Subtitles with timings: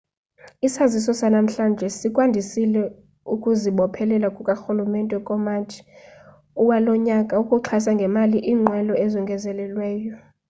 [0.67, 2.81] isaziso sanamhlanje sikwandisile
[3.33, 5.79] ukuzibophelela kukarhulumente ngomatshi
[6.67, 10.13] walo nyaka ukuxhasa ngemali iinqwelo ezongezelelweyo